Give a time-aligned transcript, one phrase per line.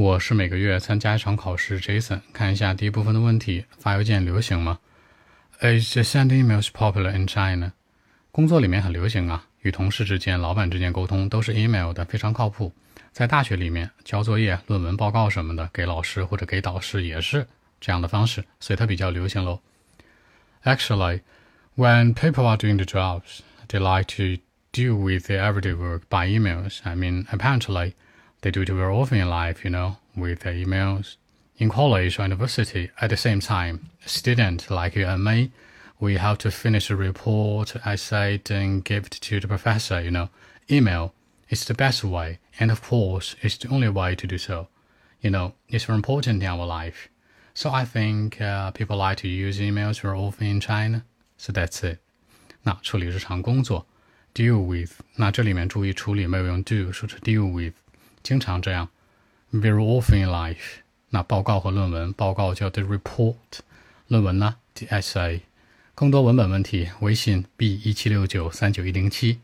[0.00, 2.21] 我是每个月参加一场考试，Jason。
[2.33, 4.79] 看一下第一部分的问题：发邮件流行吗？
[5.59, 7.73] Is sending emails popular in China？
[8.31, 12.73] 工作里面很流行啊，与同事之间、老板之间沟通都是 email 的，非常靠谱。
[13.11, 17.45] 在大学里面交作业、论文报告什么的，给老师或者给导师也是
[17.79, 19.59] 这样的方式，所以它比较流行喽。
[20.63, 21.21] Actually,
[21.75, 24.41] when people are doing the jobs, they like to
[24.71, 26.79] deal with their everyday work by emails.
[26.83, 27.93] I mean, apparently.
[28.42, 31.16] They do it very often in life, you know, with their emails.
[31.58, 35.52] In college or university, at the same time, a student like you and me,
[35.98, 40.28] we have to finish a report, essay, and give it to the professor, you know.
[40.70, 41.14] Email
[41.48, 44.68] is the best way, and of course, it's the only way to do so.
[45.22, 47.08] You know, it's very important in our life.
[47.54, 51.04] So I think uh, people like to use emails very often in China.
[51.38, 52.00] So that's it.
[52.64, 53.86] 那处理日常工作，
[54.34, 55.00] deal with。
[55.14, 57.72] 那这里面注意处理没有用 do，说是 deal with。
[58.23, 58.89] 经常这样
[59.51, 60.79] ，very often in life。
[61.09, 63.35] 那报告和论文，报告叫 the report，
[64.07, 65.41] 论文呢 the essay。
[65.93, 69.39] 更多文本问题，微信 b 一七六九三九一零七。